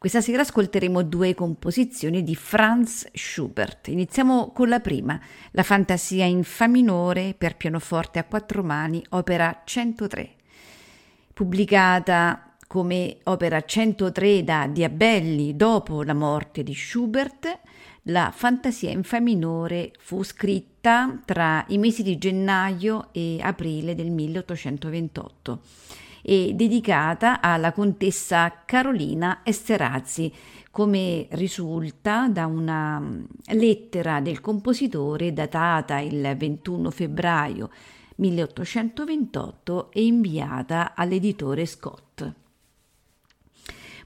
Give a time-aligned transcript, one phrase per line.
[0.00, 3.88] Questa sera ascolteremo due composizioni di Franz Schubert.
[3.88, 9.60] Iniziamo con la prima, la fantasia in Fa minore per pianoforte a quattro mani, opera
[9.62, 10.30] 103.
[11.34, 17.58] Pubblicata come opera 103 da Diabelli dopo la morte di Schubert,
[18.04, 24.10] la fantasia in Fa minore fu scritta tra i mesi di gennaio e aprile del
[24.10, 25.60] 1828
[26.22, 30.32] e dedicata alla contessa Carolina Esterhazy,
[30.70, 37.70] come risulta da una mm, lettera del compositore datata il 21 febbraio
[38.16, 42.48] 1828 e inviata all'editore Scott.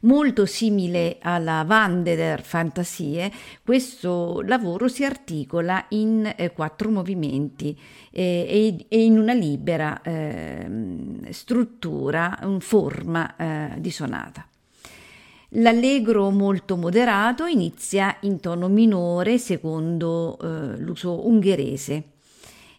[0.05, 3.33] Molto simile alla Wanderer Fantasie,
[3.65, 7.75] questo lavoro si articola in eh, quattro movimenti
[8.11, 10.69] eh, e, in una libera eh,
[11.31, 14.47] struttura, forma eh, di sonata.
[15.57, 22.11] L'allegro molto moderato inizia in tono minore secondo eh, l'uso ungherese.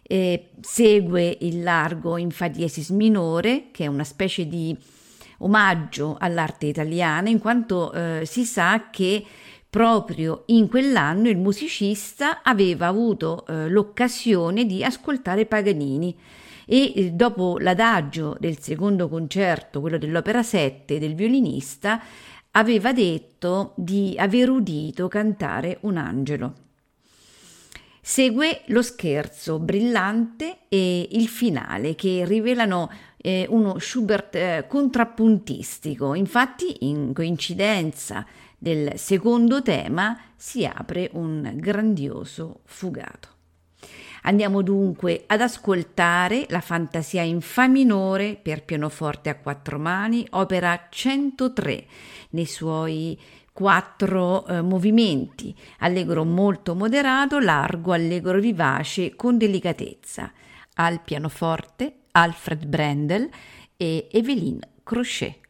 [0.02, 4.78] Eh, segue il largo in fa diesis minore, che è una specie di
[5.38, 9.24] omaggio all'arte italiana, in quanto eh, si sa che
[9.68, 16.16] proprio in quell'anno il musicista aveva avuto eh, l'occasione di ascoltare Paganini
[16.64, 22.00] e eh, dopo l'adagio del secondo concerto, quello dell'opera 7 del violinista,
[22.52, 26.54] aveva detto di aver udito cantare un angelo.
[28.00, 36.14] Segue lo scherzo brillante e il finale che rivelano eh, uno Schubert eh, contrappuntistico.
[36.14, 38.24] Infatti, in coincidenza
[38.58, 43.34] del secondo tema si apre un grandioso fugato.
[44.22, 50.88] Andiamo dunque ad ascoltare la fantasia in Fa minore per pianoforte a quattro mani, opera
[50.90, 51.86] 103,
[52.30, 53.16] nei suoi
[53.52, 60.32] quattro eh, movimenti, allegro molto moderato, largo, allegro vivace, con delicatezza.
[60.74, 63.30] Al pianoforte Alfred Brendel
[63.76, 65.45] e Evelyn Crochet.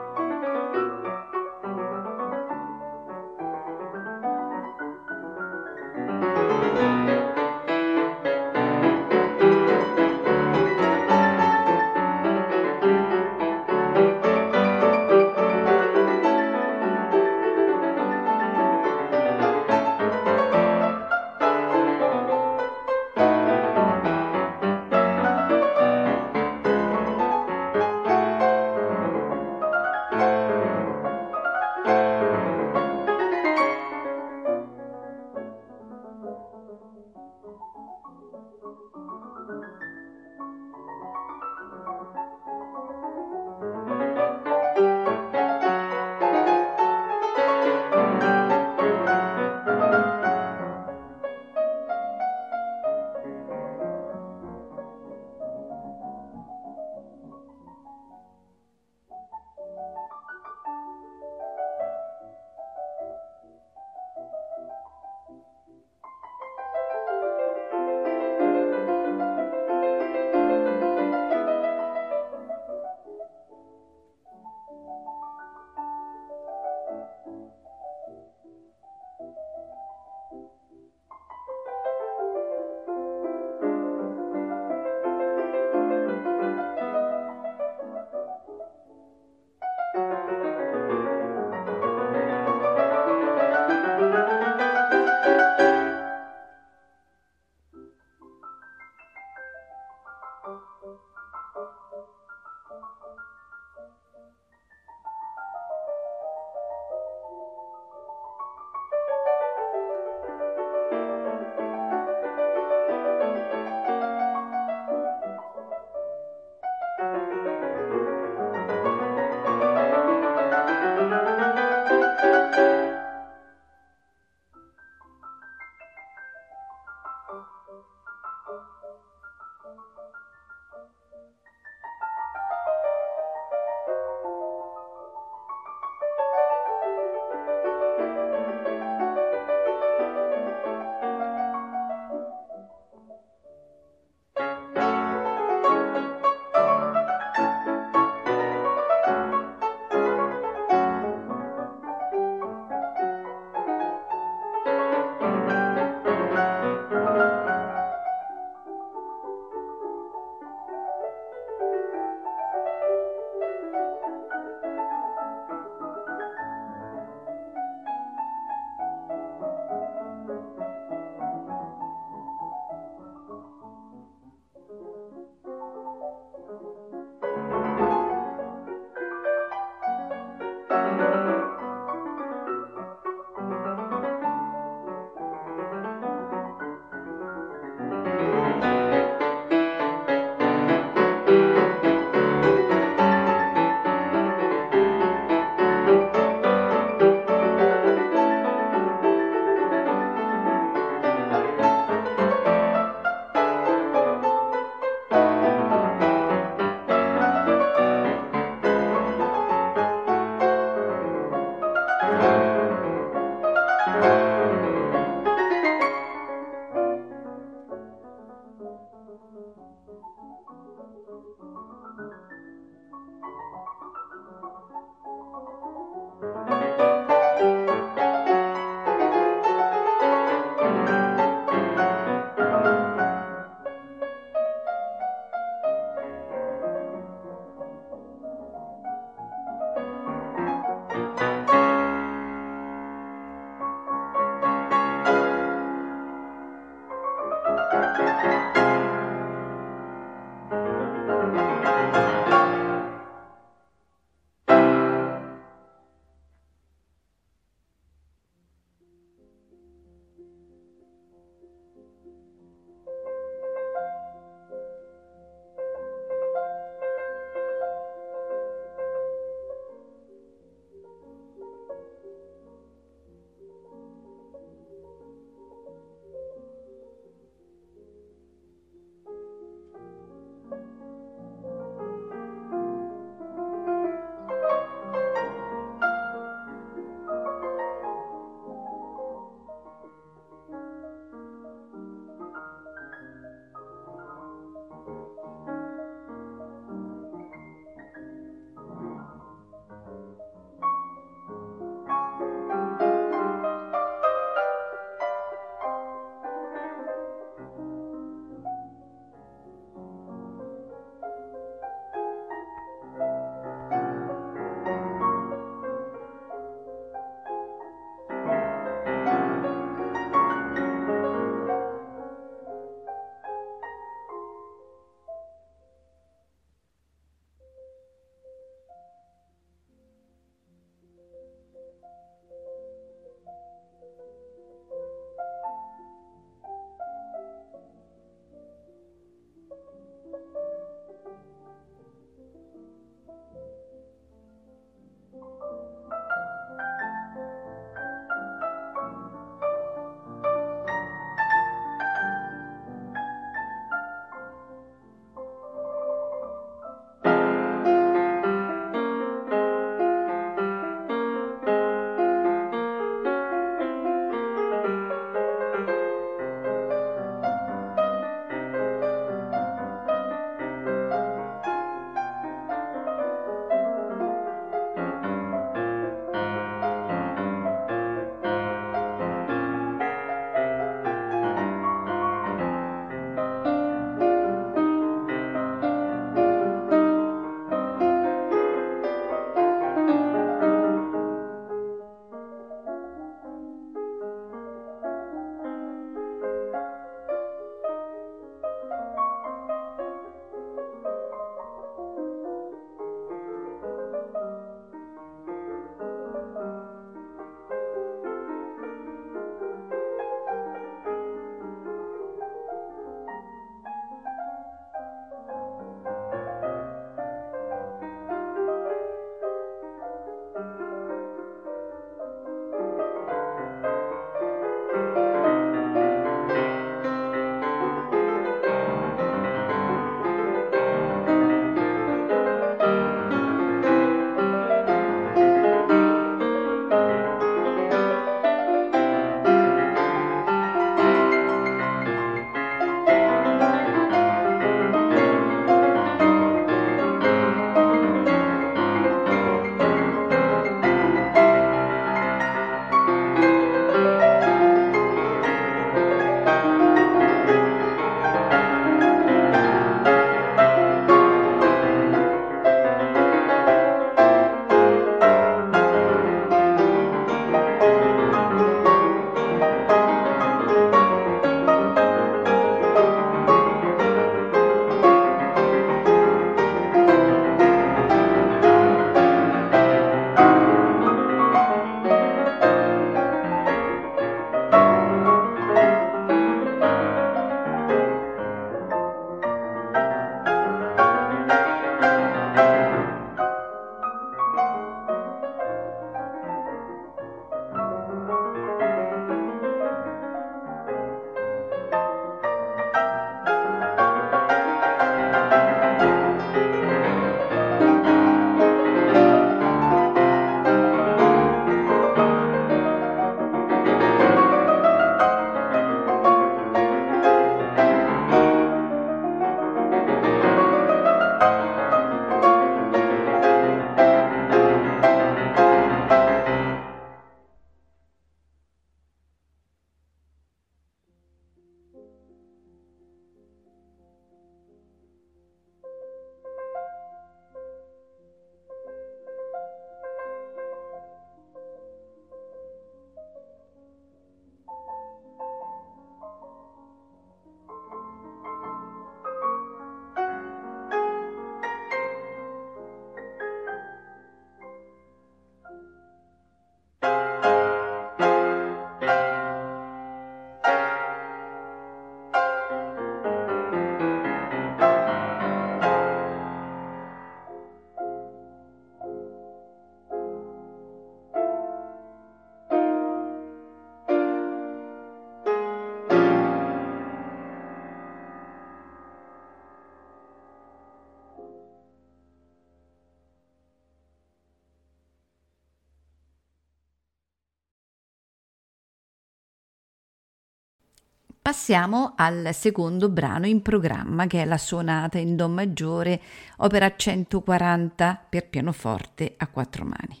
[591.34, 596.00] Passiamo al secondo brano in programma che è la sonata in Do maggiore,
[596.36, 600.00] opera 140 per pianoforte a quattro mani.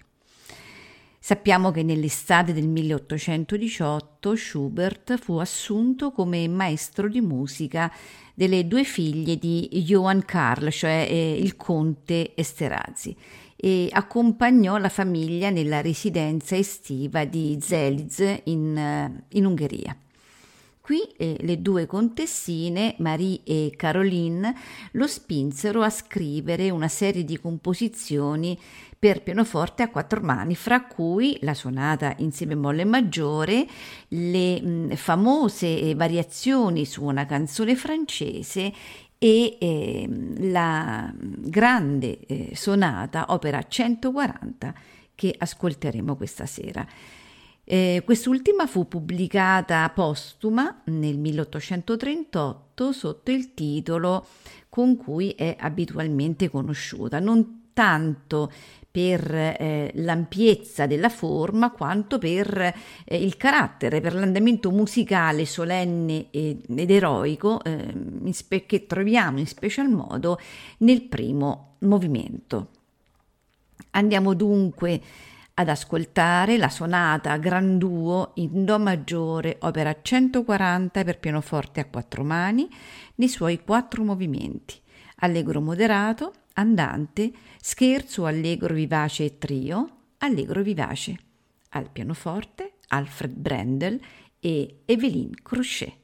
[1.18, 7.92] Sappiamo che nell'estate del 1818 Schubert fu assunto come maestro di musica
[8.32, 13.14] delle due figlie di Johann Karl, cioè eh, il conte Esterhazy,
[13.56, 19.98] e accompagnò la famiglia nella residenza estiva di Zeliz in, eh, in Ungheria.
[20.84, 24.54] Qui eh, le due contessine, Marie e Caroline,
[24.90, 28.60] lo spinsero a scrivere una serie di composizioni
[28.98, 33.66] per pianoforte a quattro mani, fra cui la sonata in si bemolle maggiore,
[34.08, 38.70] le mh, famose variazioni su una canzone francese
[39.16, 40.06] e eh,
[40.50, 44.74] la grande eh, sonata opera 140
[45.14, 46.86] che ascolteremo questa sera.
[47.66, 54.26] Eh, quest'ultima fu pubblicata postuma nel 1838 sotto il titolo
[54.68, 58.52] con cui è abitualmente conosciuta, non tanto
[58.90, 62.56] per eh, l'ampiezza della forma quanto per
[63.04, 67.92] eh, il carattere, per l'andamento musicale solenne ed, ed eroico eh,
[68.32, 70.38] spe- che troviamo in special modo
[70.78, 72.68] nel primo movimento.
[73.90, 75.00] Andiamo dunque
[75.54, 82.24] ad ascoltare la sonata Gran Duo in Do maggiore, opera 140 per pianoforte a quattro
[82.24, 82.68] mani,
[83.16, 84.80] nei suoi quattro movimenti,
[85.18, 89.88] allegro moderato, andante, scherzo allegro vivace e trio,
[90.18, 91.16] allegro vivace.
[91.70, 94.00] Al pianoforte Alfred Brendel
[94.40, 96.03] e Evelyn Crochet.